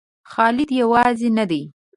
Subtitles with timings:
[0.31, 1.61] خالد یوازې نه دی.